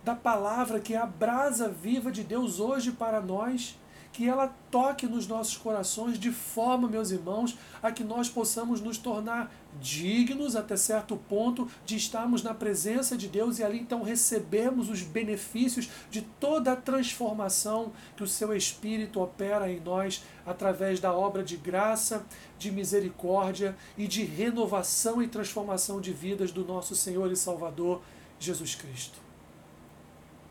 da 0.03 0.13
palavra 0.13 0.79
que 0.79 0.93
é 0.93 0.97
a 0.97 1.05
brasa 1.05 1.69
viva 1.69 2.11
de 2.11 2.23
Deus 2.23 2.59
hoje 2.59 2.91
para 2.91 3.21
nós 3.21 3.77
que 4.13 4.29
ela 4.29 4.55
toque 4.69 5.07
nos 5.07 5.27
nossos 5.27 5.57
corações 5.57 6.19
de 6.19 6.31
forma, 6.31 6.87
meus 6.87 7.09
irmãos, 7.09 7.57
a 7.81 7.91
que 7.91 8.03
nós 8.03 8.29
possamos 8.29 8.79
nos 8.79 8.95
tornar 8.95 9.51
dignos 9.81 10.55
até 10.55 10.77
certo 10.77 11.17
ponto 11.17 11.67
de 11.83 11.95
estarmos 11.95 12.43
na 12.43 12.53
presença 12.53 13.17
de 13.17 13.27
Deus 13.27 13.57
e 13.57 13.63
ali 13.63 13.79
então 13.79 14.03
recebemos 14.03 14.87
os 14.87 15.01
benefícios 15.01 15.89
de 16.11 16.21
toda 16.21 16.73
a 16.73 16.75
transformação 16.75 17.91
que 18.15 18.21
o 18.21 18.27
seu 18.27 18.55
Espírito 18.55 19.19
opera 19.19 19.69
em 19.69 19.79
nós 19.79 20.23
através 20.45 20.99
da 20.99 21.11
obra 21.11 21.43
de 21.43 21.57
graça, 21.57 22.23
de 22.59 22.71
misericórdia 22.71 23.75
e 23.97 24.07
de 24.07 24.23
renovação 24.23 25.23
e 25.23 25.27
transformação 25.27 25.99
de 25.99 26.13
vidas 26.13 26.51
do 26.51 26.63
nosso 26.63 26.95
Senhor 26.95 27.31
e 27.31 27.35
Salvador 27.35 27.99
Jesus 28.39 28.75
Cristo. 28.75 29.17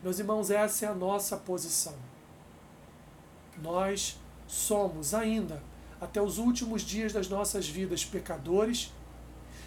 Meus 0.03 0.19
irmãos, 0.19 0.51
essa 0.51 0.85
é 0.85 0.89
a 0.89 0.93
nossa 0.93 1.37
posição 1.37 2.12
nós 3.61 4.19
somos 4.47 5.13
ainda, 5.13 5.61
até 5.99 6.21
os 6.21 6.37
últimos 6.37 6.81
dias 6.81 7.13
das 7.13 7.29
nossas 7.29 7.67
vidas, 7.67 8.03
pecadores 8.03 8.91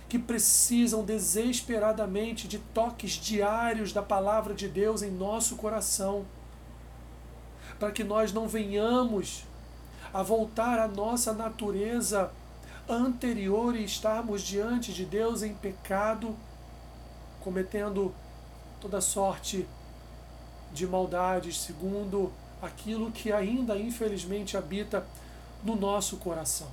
que 0.09 0.19
precisam 0.19 1.05
desesperadamente 1.05 2.47
de 2.47 2.59
toques 2.59 3.13
diários 3.13 3.93
da 3.93 4.03
palavra 4.03 4.55
de 4.55 4.69
Deus 4.69 5.03
em 5.03 5.11
nosso 5.11 5.57
coração, 5.57 6.25
para 7.79 7.91
que 7.91 8.05
nós 8.05 8.33
não 8.33 8.47
venhamos 8.47 9.45
a 10.15 10.23
voltar 10.23 10.79
à 10.79 10.87
nossa 10.87 11.33
natureza 11.33 12.31
anterior 12.89 13.75
e 13.75 13.85
estarmos 13.85 14.43
diante 14.43 14.93
de 14.93 15.05
Deus 15.05 15.43
em 15.43 15.55
pecado, 15.55 16.37
cometendo 17.41 18.15
toda 18.81 19.01
sorte 19.01 19.67
de 20.73 20.87
maldades, 20.87 21.61
segundo 21.61 22.33
aquilo 22.67 23.11
que 23.11 23.33
ainda 23.33 23.77
infelizmente 23.79 24.57
habita 24.57 25.07
no 25.65 25.77
nosso 25.77 26.17
coração. 26.19 26.69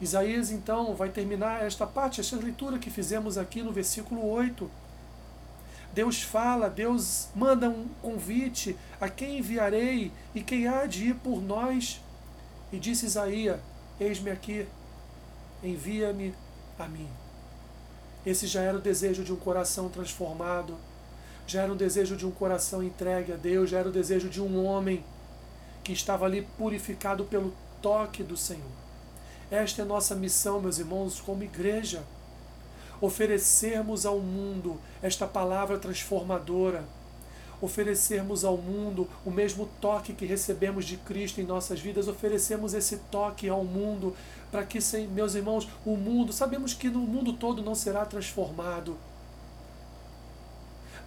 Isaías 0.00 0.50
então 0.50 0.94
vai 0.94 1.10
terminar 1.10 1.64
esta 1.64 1.86
parte, 1.86 2.20
esta 2.20 2.36
leitura 2.36 2.78
que 2.78 2.90
fizemos 2.90 3.38
aqui 3.38 3.62
no 3.62 3.70
versículo 3.70 4.28
8. 4.28 4.68
Deus 5.92 6.22
fala, 6.22 6.68
Deus 6.68 7.28
manda 7.34 7.68
um 7.68 7.86
convite 8.00 8.76
a 9.00 9.08
quem 9.08 9.38
enviarei 9.38 10.10
e 10.34 10.42
quem 10.42 10.66
há 10.66 10.86
de 10.86 11.10
ir 11.10 11.14
por 11.16 11.40
nós. 11.40 12.00
E 12.72 12.78
disse 12.78 13.06
Isaías: 13.06 13.60
Eis-me 14.00 14.30
aqui, 14.30 14.66
envia-me 15.62 16.34
a 16.78 16.88
mim. 16.88 17.08
Esse 18.24 18.46
já 18.46 18.62
era 18.62 18.78
o 18.78 18.80
desejo 18.80 19.22
de 19.22 19.32
um 19.32 19.36
coração 19.36 19.88
transformado, 19.88 20.76
já 21.46 21.62
era 21.62 21.72
o 21.72 21.76
desejo 21.76 22.16
de 22.16 22.26
um 22.26 22.30
coração 22.30 22.82
entregue 22.82 23.32
a 23.32 23.36
Deus, 23.36 23.70
já 23.70 23.78
era 23.78 23.88
o 23.88 23.92
desejo 23.92 24.28
de 24.28 24.40
um 24.40 24.64
homem 24.64 25.04
que 25.82 25.92
estava 25.92 26.24
ali 26.24 26.42
purificado 26.56 27.24
pelo 27.24 27.52
toque 27.80 28.22
do 28.22 28.36
Senhor. 28.36 28.70
Esta 29.50 29.82
é 29.82 29.84
nossa 29.84 30.14
missão, 30.14 30.60
meus 30.60 30.78
irmãos, 30.78 31.20
como 31.20 31.42
igreja. 31.42 32.02
Oferecermos 33.00 34.06
ao 34.06 34.20
mundo 34.20 34.80
esta 35.02 35.26
palavra 35.26 35.78
transformadora 35.78 36.84
oferecermos 37.62 38.44
ao 38.44 38.56
mundo 38.58 39.08
o 39.24 39.30
mesmo 39.30 39.68
toque 39.80 40.12
que 40.12 40.26
recebemos 40.26 40.84
de 40.84 40.96
Cristo 40.96 41.40
em 41.40 41.44
nossas 41.44 41.80
vidas, 41.80 42.08
oferecemos 42.08 42.74
esse 42.74 42.96
toque 43.10 43.48
ao 43.48 43.64
mundo 43.64 44.14
para 44.50 44.64
que, 44.64 44.78
meus 45.12 45.34
irmãos, 45.34 45.68
o 45.86 45.96
mundo, 45.96 46.32
sabemos 46.32 46.74
que 46.74 46.90
no 46.90 46.98
mundo 46.98 47.32
todo 47.34 47.62
não 47.62 47.74
será 47.74 48.04
transformado, 48.04 48.98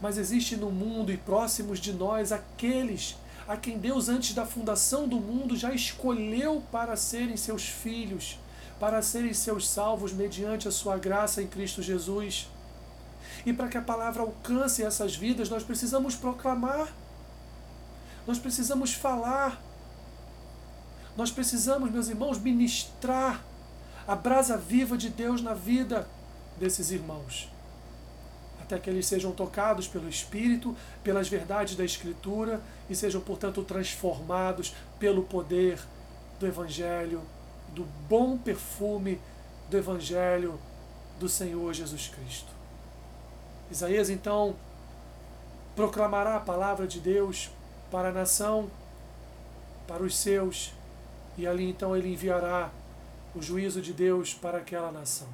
mas 0.02 0.18
existe 0.18 0.56
no 0.56 0.72
mundo 0.72 1.12
e 1.12 1.18
próximos 1.18 1.80
de 1.80 1.94
nós 1.94 2.32
aqueles 2.32 3.16
a 3.48 3.56
quem 3.56 3.78
Deus, 3.78 4.10
antes 4.10 4.34
da 4.34 4.46
fundação 4.46 5.08
do 5.08 5.20
mundo, 5.20 5.56
já 5.56 5.72
escolheu 5.72 6.64
para 6.72 6.96
serem 6.96 7.38
seus 7.38 7.64
filhos, 7.64 8.40
para 8.80 9.02
serem 9.02 9.34
seus 9.34 9.68
salvos 9.70 10.12
mediante 10.12 10.68
a 10.68 10.72
sua 10.72 10.98
graça 10.98 11.42
em 11.42 11.48
Cristo 11.48 11.82
Jesus. 11.82 12.48
E 13.46 13.54
para 13.54 13.68
que 13.68 13.78
a 13.78 13.82
palavra 13.82 14.24
alcance 14.24 14.84
essas 14.84 15.16
vidas, 15.16 15.50
nós 15.50 15.64
precisamos 15.64 16.16
proclamar, 16.16 16.92
nós 18.26 18.40
precisamos 18.40 18.94
falar, 18.94 19.62
nós 21.16 21.30
precisamos, 21.30 21.92
meus 21.92 22.10
irmãos, 22.10 22.40
ministrar 22.40 23.44
a 24.08 24.16
brasa 24.16 24.58
viva 24.58 24.98
de 24.98 25.10
Deus 25.10 25.42
na 25.42 25.54
vida 25.54 26.08
desses 26.58 26.90
irmãos. 26.90 27.55
Até 28.66 28.80
que 28.80 28.90
eles 28.90 29.06
sejam 29.06 29.32
tocados 29.32 29.88
pelo 29.88 30.10
Espírito, 30.10 30.76
pelas 31.04 31.30
verdades 31.30 31.76
da 31.76 31.86
Escritura 31.86 32.60
e 32.90 32.96
sejam, 32.96 33.22
portanto, 33.22 33.64
transformados 33.64 34.74
pelo 35.00 35.24
poder 35.24 35.80
do 36.40 36.48
Evangelho, 36.48 37.22
do 37.70 37.84
bom 38.10 38.38
perfume 38.38 39.22
do 39.70 39.78
Evangelho 39.78 40.60
do 41.20 41.30
Senhor 41.30 41.74
Jesus 41.74 42.08
Cristo. 42.08 42.52
Isaías 43.70 44.10
então 44.10 44.56
proclamará 45.76 46.36
a 46.36 46.40
palavra 46.40 46.88
de 46.88 47.00
Deus 47.00 47.52
para 47.92 48.10
a 48.10 48.12
nação, 48.12 48.70
para 49.88 50.02
os 50.02 50.18
seus, 50.18 50.74
e 51.38 51.46
ali 51.46 51.70
então 51.70 51.96
ele 51.96 52.12
enviará 52.12 52.72
o 53.36 53.42
juízo 53.42 53.82
de 53.82 53.94
Deus 53.94 54.34
para 54.34 54.58
aquela 54.58 54.92
nação. 54.92 55.28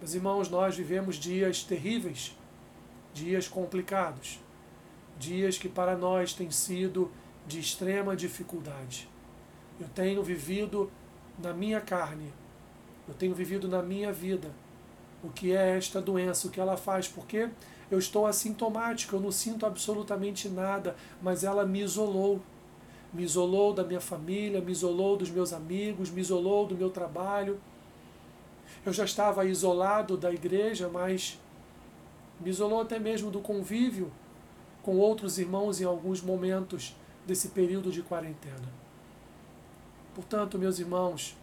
Meus 0.00 0.14
irmãos, 0.14 0.48
nós 0.48 0.74
vivemos 0.74 1.16
dias 1.16 1.62
terríveis, 1.62 2.34
dias 3.12 3.46
complicados, 3.46 4.38
dias 5.18 5.58
que 5.58 5.68
para 5.68 5.94
nós 5.94 6.32
têm 6.32 6.50
sido 6.50 7.12
de 7.46 7.60
extrema 7.60 8.16
dificuldade. 8.16 9.06
Eu 9.78 9.86
tenho 9.88 10.22
vivido 10.22 10.90
na 11.38 11.52
minha 11.52 11.82
carne, 11.82 12.32
eu 13.06 13.12
tenho 13.12 13.34
vivido 13.34 13.68
na 13.68 13.82
minha 13.82 14.10
vida 14.10 14.50
o 15.22 15.28
que 15.28 15.54
é 15.54 15.76
esta 15.76 16.00
doença, 16.00 16.48
o 16.48 16.50
que 16.50 16.58
ela 16.58 16.78
faz, 16.78 17.06
porque 17.06 17.50
eu 17.90 17.98
estou 17.98 18.26
assintomático, 18.26 19.16
eu 19.16 19.20
não 19.20 19.30
sinto 19.30 19.66
absolutamente 19.66 20.48
nada, 20.48 20.96
mas 21.20 21.44
ela 21.44 21.66
me 21.66 21.82
isolou. 21.82 22.40
Me 23.12 23.22
isolou 23.22 23.74
da 23.74 23.84
minha 23.84 24.00
família, 24.00 24.62
me 24.62 24.72
isolou 24.72 25.18
dos 25.18 25.30
meus 25.30 25.52
amigos, 25.52 26.10
me 26.10 26.22
isolou 26.22 26.66
do 26.66 26.74
meu 26.74 26.88
trabalho. 26.88 27.60
Eu 28.84 28.92
já 28.92 29.04
estava 29.04 29.44
isolado 29.44 30.16
da 30.16 30.32
igreja, 30.32 30.88
mas 30.88 31.38
me 32.40 32.50
isolou 32.50 32.80
até 32.80 32.98
mesmo 32.98 33.30
do 33.30 33.40
convívio 33.40 34.10
com 34.82 34.96
outros 34.96 35.38
irmãos 35.38 35.80
em 35.80 35.84
alguns 35.84 36.22
momentos 36.22 36.96
desse 37.26 37.48
período 37.48 37.92
de 37.92 38.02
quarentena. 38.02 38.80
Portanto, 40.14 40.58
meus 40.58 40.78
irmãos, 40.78 41.36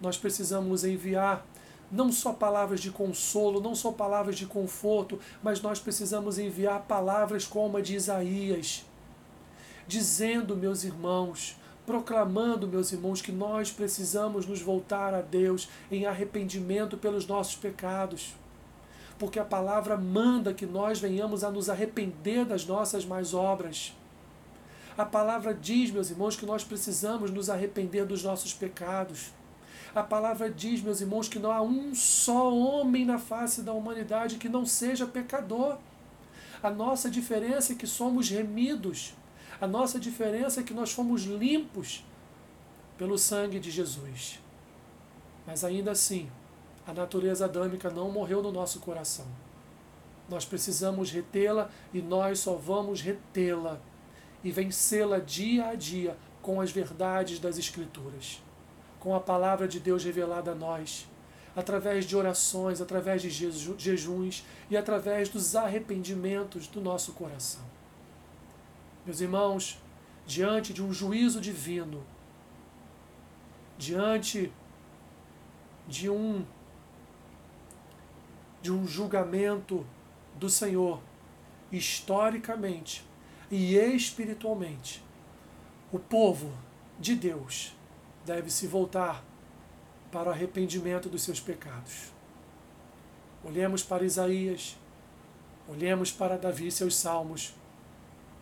nós 0.00 0.18
precisamos 0.18 0.84
enviar 0.84 1.44
não 1.90 2.10
só 2.10 2.32
palavras 2.32 2.80
de 2.80 2.90
consolo, 2.90 3.60
não 3.60 3.74
só 3.74 3.92
palavras 3.92 4.36
de 4.36 4.46
conforto, 4.46 5.18
mas 5.42 5.60
nós 5.60 5.78
precisamos 5.78 6.38
enviar 6.38 6.82
palavras 6.82 7.46
como 7.46 7.76
a 7.76 7.80
de 7.80 7.94
Isaías, 7.94 8.84
dizendo, 9.86 10.56
meus 10.56 10.84
irmãos, 10.84 11.56
proclamando, 11.86 12.66
meus 12.66 12.92
irmãos, 12.92 13.22
que 13.22 13.30
nós 13.30 13.70
precisamos 13.70 14.44
nos 14.44 14.60
voltar 14.60 15.14
a 15.14 15.22
Deus 15.22 15.68
em 15.90 16.04
arrependimento 16.04 16.98
pelos 16.98 17.26
nossos 17.26 17.54
pecados. 17.54 18.34
Porque 19.18 19.38
a 19.38 19.44
palavra 19.44 19.96
manda 19.96 20.52
que 20.52 20.66
nós 20.66 21.00
venhamos 21.00 21.44
a 21.44 21.50
nos 21.50 21.70
arrepender 21.70 22.44
das 22.44 22.66
nossas 22.66 23.06
más 23.06 23.32
obras. 23.32 23.94
A 24.98 25.04
palavra 25.04 25.54
diz, 25.54 25.90
meus 25.90 26.10
irmãos, 26.10 26.36
que 26.36 26.44
nós 26.44 26.64
precisamos 26.64 27.30
nos 27.30 27.48
arrepender 27.48 28.04
dos 28.04 28.22
nossos 28.24 28.52
pecados. 28.52 29.30
A 29.94 30.02
palavra 30.02 30.50
diz, 30.50 30.82
meus 30.82 31.00
irmãos, 31.00 31.28
que 31.28 31.38
não 31.38 31.52
há 31.52 31.62
um 31.62 31.94
só 31.94 32.54
homem 32.54 33.04
na 33.06 33.18
face 33.18 33.62
da 33.62 33.72
humanidade 33.72 34.36
que 34.36 34.48
não 34.48 34.66
seja 34.66 35.06
pecador. 35.06 35.78
A 36.62 36.70
nossa 36.70 37.08
diferença 37.08 37.72
é 37.72 37.76
que 37.76 37.86
somos 37.86 38.28
remidos. 38.28 39.14
A 39.60 39.66
nossa 39.66 39.98
diferença 39.98 40.60
é 40.60 40.62
que 40.62 40.74
nós 40.74 40.92
fomos 40.92 41.22
limpos 41.22 42.04
pelo 42.98 43.18
sangue 43.18 43.58
de 43.58 43.70
Jesus. 43.70 44.40
Mas 45.46 45.64
ainda 45.64 45.92
assim, 45.92 46.30
a 46.86 46.92
natureza 46.92 47.44
adâmica 47.44 47.90
não 47.90 48.10
morreu 48.10 48.42
no 48.42 48.52
nosso 48.52 48.80
coração. 48.80 49.26
Nós 50.28 50.44
precisamos 50.44 51.10
retê-la 51.10 51.70
e 51.94 52.02
nós 52.02 52.40
só 52.40 52.54
vamos 52.54 53.00
retê-la 53.00 53.80
e 54.42 54.50
vencê-la 54.50 55.18
dia 55.18 55.68
a 55.68 55.74
dia 55.74 56.16
com 56.42 56.60
as 56.60 56.70
verdades 56.70 57.38
das 57.38 57.58
Escrituras 57.58 58.40
com 59.06 59.14
a 59.14 59.20
palavra 59.20 59.68
de 59.68 59.78
Deus 59.78 60.02
revelada 60.02 60.50
a 60.50 60.54
nós, 60.56 61.06
através 61.54 62.04
de 62.04 62.16
orações, 62.16 62.80
através 62.80 63.22
de 63.22 63.30
jejuns 63.30 64.44
e 64.68 64.76
através 64.76 65.28
dos 65.28 65.54
arrependimentos 65.54 66.66
do 66.66 66.80
nosso 66.80 67.12
coração. 67.12 67.62
Meus 69.06 69.20
irmãos, 69.20 69.80
diante 70.26 70.72
de 70.72 70.82
um 70.82 70.92
juízo 70.92 71.40
divino, 71.40 72.04
diante 73.78 74.52
de 75.86 76.10
um 76.10 76.44
de 78.60 78.72
um 78.72 78.84
julgamento 78.84 79.86
do 80.34 80.50
Senhor, 80.50 81.00
historicamente 81.70 83.06
e 83.48 83.76
espiritualmente, 83.76 85.04
o 85.92 86.00
povo 86.00 86.52
de 86.98 87.14
Deus 87.14 87.76
deve 88.24 88.50
se 88.50 88.66
voltar 88.66 89.24
para 90.10 90.30
o 90.30 90.32
arrependimento 90.32 91.08
dos 91.08 91.22
seus 91.22 91.38
pecados. 91.38 92.12
Olhemos 93.44 93.84
para 93.84 94.04
Isaías, 94.04 94.76
olhemos 95.68 96.10
para 96.10 96.36
Davi 96.36 96.66
e 96.66 96.72
seus 96.72 96.96
salmos, 96.96 97.54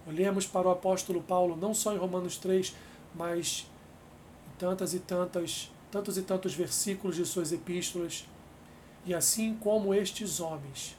olhemos 0.06 0.46
para 0.46 0.68
o 0.68 0.70
apóstolo 0.70 1.22
Paulo, 1.22 1.56
não 1.56 1.74
só 1.74 1.94
em 1.94 1.98
Romanos 1.98 2.36
3, 2.36 2.74
mas 3.14 3.66
em 4.46 4.58
tantas 4.58 4.94
e 4.94 5.00
tantas, 5.00 5.70
tantos 5.90 6.18
e 6.18 6.22
tantos 6.22 6.54
versículos 6.54 7.16
de 7.16 7.24
suas 7.24 7.52
epístolas, 7.52 8.26
e 9.06 9.14
assim 9.14 9.54
como 9.56 9.94
estes 9.94 10.40
homens, 10.40 10.96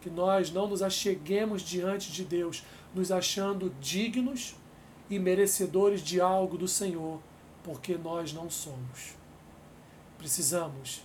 que 0.00 0.08
nós 0.08 0.50
não 0.50 0.66
nos 0.68 0.82
acheguemos 0.82 1.62
diante 1.62 2.10
de 2.10 2.24
Deus, 2.24 2.64
nos 2.94 3.12
achando 3.12 3.72
dignos 3.80 4.56
e 5.08 5.18
merecedores 5.18 6.02
de 6.02 6.20
algo 6.20 6.56
do 6.56 6.66
Senhor, 6.66 7.20
porque 7.62 7.96
nós 7.96 8.32
não 8.32 8.48
somos. 8.48 9.14
Precisamos 10.16 11.02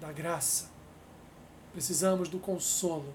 da 0.00 0.12
graça, 0.12 0.70
precisamos 1.72 2.28
do 2.28 2.38
consolo 2.38 3.14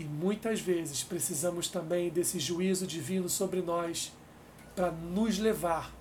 e 0.00 0.04
muitas 0.04 0.60
vezes 0.60 1.04
precisamos 1.04 1.68
também 1.68 2.10
desse 2.10 2.40
juízo 2.40 2.86
divino 2.86 3.28
sobre 3.28 3.62
nós 3.62 4.12
para 4.74 4.90
nos 4.90 5.38
levar 5.38 5.92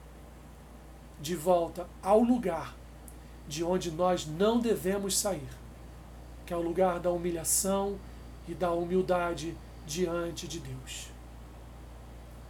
de 1.22 1.36
volta 1.36 1.88
ao 2.02 2.22
lugar 2.22 2.76
de 3.48 3.64
onde 3.64 3.92
nós 3.92 4.26
não 4.26 4.60
devemos 4.60 5.16
sair, 5.16 5.50
que 6.46 6.54
é 6.54 6.58
o 6.58 6.62
lugar 6.62 7.00
da 7.00 7.12
humilhação 7.12 8.00
e 8.48 8.56
da 8.56 8.72
humildade 8.72 9.56
diante 9.86 10.48
de 10.48 10.60
Deus. 10.60 11.12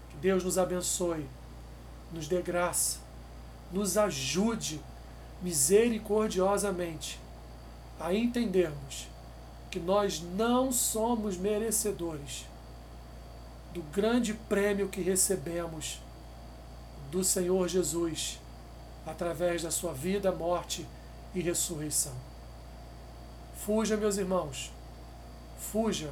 Que 0.09 0.17
Deus 0.17 0.43
nos 0.43 0.57
abençoe, 0.57 1.25
nos 2.13 2.27
dê 2.27 2.41
graça 2.41 3.09
nos 3.71 3.97
ajude 3.97 4.81
misericordiosamente 5.41 7.19
a 7.99 8.13
entendermos 8.13 9.07
que 9.69 9.79
nós 9.79 10.21
não 10.21 10.71
somos 10.71 11.37
merecedores 11.37 12.45
do 13.73 13.81
grande 13.83 14.33
prêmio 14.33 14.89
que 14.89 15.01
recebemos 15.01 16.01
do 17.11 17.23
Senhor 17.23 17.67
Jesus 17.67 18.39
através 19.05 19.63
da 19.63 19.71
sua 19.71 19.93
vida, 19.93 20.31
morte 20.31 20.87
e 21.33 21.41
ressurreição. 21.41 22.13
Fuja, 23.55 23.97
meus 23.97 24.17
irmãos, 24.17 24.71
fuja, 25.59 26.11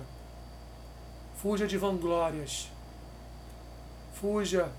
fuja 1.42 1.68
de 1.68 1.78
vanglórias, 1.78 2.70
fuja 4.14 4.72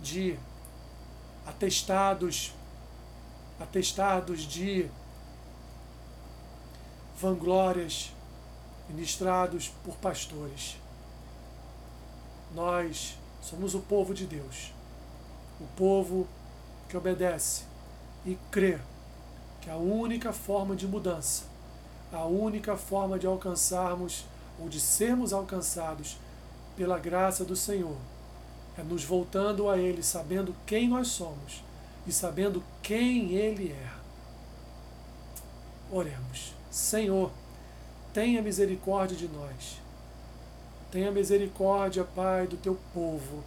de 0.00 0.38
atestados, 1.46 2.52
atestados 3.58 4.42
de 4.42 4.88
vanglórias 7.20 8.12
ministrados 8.88 9.72
por 9.84 9.96
pastores. 9.96 10.76
Nós 12.54 13.18
somos 13.42 13.74
o 13.74 13.80
povo 13.80 14.14
de 14.14 14.26
Deus, 14.26 14.72
o 15.60 15.66
povo 15.76 16.26
que 16.88 16.96
obedece 16.96 17.64
e 18.24 18.36
crê 18.50 18.78
que 19.60 19.68
a 19.68 19.76
única 19.76 20.32
forma 20.32 20.74
de 20.74 20.86
mudança, 20.86 21.44
a 22.12 22.24
única 22.24 22.76
forma 22.76 23.18
de 23.18 23.26
alcançarmos 23.26 24.24
ou 24.58 24.68
de 24.68 24.80
sermos 24.80 25.32
alcançados 25.32 26.16
pela 26.76 26.98
graça 26.98 27.44
do 27.44 27.56
Senhor 27.56 27.96
é 28.78 28.82
nos 28.82 29.04
voltando 29.04 29.68
a 29.68 29.76
Ele, 29.76 30.02
sabendo 30.02 30.54
quem 30.64 30.88
nós 30.88 31.08
somos 31.08 31.64
e 32.06 32.12
sabendo 32.12 32.62
quem 32.80 33.32
Ele 33.32 33.72
é. 33.72 33.90
Oremos. 35.90 36.57
Senhor, 36.70 37.30
tenha 38.12 38.42
misericórdia 38.42 39.16
de 39.16 39.28
nós. 39.28 39.80
Tenha 40.90 41.10
misericórdia, 41.10 42.04
Pai, 42.04 42.46
do 42.46 42.56
teu 42.56 42.78
povo. 42.94 43.42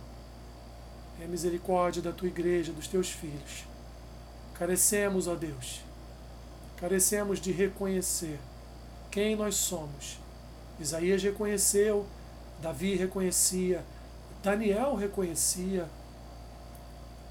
Tenha 1.17 1.29
misericórdia 1.29 2.01
da 2.01 2.12
tua 2.12 2.27
igreja, 2.27 2.71
dos 2.71 2.88
teus 2.88 3.10
filhos. 3.10 3.65
Carecemos, 4.53 5.27
ó 5.27 5.34
Deus, 5.34 5.81
carecemos 6.77 7.39
de 7.39 7.51
reconhecer 7.51 8.39
quem 9.10 9.36
nós 9.36 9.55
somos. 9.55 10.19
Isaías 10.79 11.21
reconheceu, 11.21 12.05
Davi 12.62 12.95
reconhecia, 12.95 13.84
Daniel 14.43 14.95
reconhecia, 14.95 15.88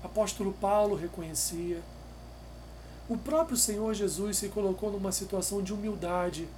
apóstolo 0.03 0.53
Paulo 0.53 0.95
reconhecia. 0.95 1.81
O 3.11 3.19
próprio 3.19 3.57
Senhor 3.57 3.93
Jesus 3.93 4.39
se 4.39 4.49
colocou 4.49 4.93
numa 4.93 5.11
situação 5.11 5.61
de 5.61 5.75
humildade 5.75 6.49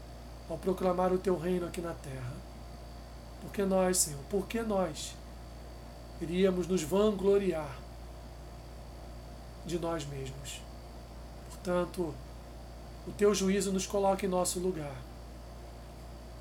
ao 0.50 0.58
proclamar 0.58 1.10
o 1.10 1.16
teu 1.18 1.38
reino 1.38 1.66
aqui 1.66 1.80
na 1.80 1.94
terra. 1.94 2.34
Porque 3.40 3.64
nós, 3.64 3.96
Senhor, 3.96 4.20
porque 4.28 4.62
nós 4.62 5.14
iríamos 6.20 6.68
nos 6.68 6.82
vangloriar 6.82 7.78
de 9.64 9.78
nós 9.78 10.04
mesmos. 10.04 10.60
Portanto, 11.48 12.14
o 13.08 13.12
teu 13.12 13.34
juízo 13.34 13.72
nos 13.72 13.86
coloca 13.86 14.26
em 14.26 14.28
nosso 14.28 14.60
lugar 14.60 14.94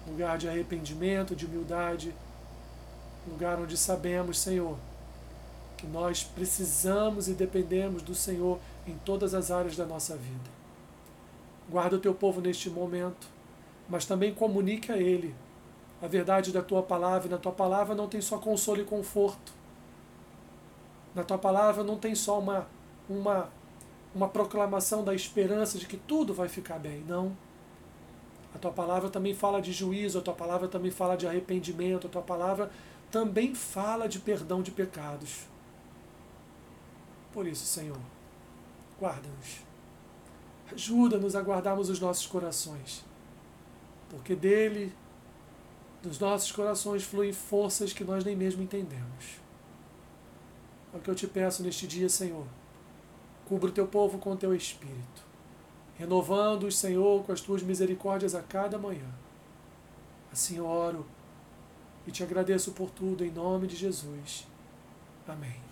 lugar 0.07 0.37
de 0.37 0.47
arrependimento, 0.47 1.35
de 1.35 1.45
humildade, 1.45 2.13
lugar 3.27 3.59
onde 3.59 3.77
sabemos, 3.77 4.39
Senhor, 4.39 4.77
que 5.77 5.87
nós 5.87 6.23
precisamos 6.23 7.27
e 7.27 7.33
dependemos 7.33 8.01
do 8.01 8.15
Senhor 8.15 8.59
em 8.87 8.97
todas 9.05 9.33
as 9.33 9.51
áreas 9.51 9.75
da 9.75 9.85
nossa 9.85 10.15
vida. 10.15 10.49
Guarda 11.69 11.95
o 11.95 11.99
teu 11.99 12.13
povo 12.13 12.41
neste 12.41 12.69
momento, 12.69 13.27
mas 13.87 14.05
também 14.05 14.33
comunique 14.33 14.91
a 14.91 14.97
ele 14.97 15.35
a 16.01 16.07
verdade 16.07 16.51
da 16.51 16.61
tua 16.61 16.81
palavra. 16.81 17.27
E 17.27 17.31
na 17.31 17.37
tua 17.37 17.51
palavra 17.51 17.95
não 17.95 18.07
tem 18.07 18.21
só 18.21 18.37
consolo 18.37 18.81
e 18.81 18.85
conforto. 18.85 19.53
Na 21.13 21.23
tua 21.23 21.37
palavra 21.37 21.83
não 21.83 21.97
tem 21.97 22.15
só 22.15 22.39
uma, 22.39 22.67
uma, 23.09 23.49
uma 24.15 24.27
proclamação 24.27 25.03
da 25.03 25.13
esperança 25.13 25.77
de 25.77 25.85
que 25.85 25.97
tudo 25.97 26.33
vai 26.33 26.47
ficar 26.47 26.79
bem. 26.79 27.03
Não. 27.07 27.35
A 28.53 28.57
tua 28.57 28.71
palavra 28.71 29.09
também 29.09 29.33
fala 29.33 29.61
de 29.61 29.71
juízo, 29.71 30.19
a 30.19 30.21
tua 30.21 30.33
palavra 30.33 30.67
também 30.67 30.91
fala 30.91 31.15
de 31.15 31.25
arrependimento, 31.25 32.07
a 32.07 32.09
tua 32.09 32.21
palavra 32.21 32.69
também 33.09 33.55
fala 33.55 34.07
de 34.07 34.19
perdão 34.19 34.61
de 34.61 34.71
pecados. 34.71 35.45
Por 37.31 37.47
isso, 37.47 37.65
Senhor, 37.65 37.97
guarda-nos. 39.01 39.61
Ajuda-nos 40.71 41.35
a 41.35 41.41
guardarmos 41.41 41.89
os 41.89 41.99
nossos 41.99 42.27
corações, 42.27 43.03
porque 44.09 44.35
dele, 44.35 44.93
dos 46.01 46.19
nossos 46.19 46.51
corações, 46.51 47.03
fluem 47.03 47.33
forças 47.33 47.91
que 47.91 48.03
nós 48.03 48.23
nem 48.23 48.35
mesmo 48.35 48.61
entendemos. 48.61 49.41
É 50.93 50.97
o 50.97 50.99
que 50.99 51.09
eu 51.09 51.15
te 51.15 51.27
peço 51.27 51.63
neste 51.63 51.87
dia, 51.87 52.07
Senhor. 52.07 52.45
Cubra 53.45 53.69
o 53.69 53.73
teu 53.73 53.87
povo 53.87 54.17
com 54.17 54.31
o 54.31 54.37
teu 54.37 54.55
espírito 54.55 55.31
renovando-os, 56.01 56.79
Senhor, 56.79 57.23
com 57.23 57.31
as 57.31 57.41
tuas 57.41 57.61
misericórdias 57.61 58.33
a 58.33 58.41
cada 58.41 58.79
manhã. 58.79 59.07
Assim 60.31 60.59
oro 60.59 61.05
e 62.07 62.11
te 62.11 62.23
agradeço 62.23 62.71
por 62.71 62.89
tudo, 62.89 63.23
em 63.23 63.29
nome 63.29 63.67
de 63.67 63.75
Jesus. 63.75 64.47
Amém. 65.27 65.70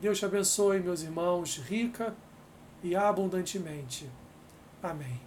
Deus 0.00 0.18
te 0.18 0.24
abençoe, 0.26 0.78
meus 0.80 1.02
irmãos, 1.02 1.56
rica 1.58 2.14
e 2.82 2.94
abundantemente. 2.94 4.08
Amém. 4.82 5.20